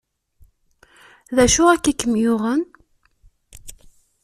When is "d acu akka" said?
1.35-1.87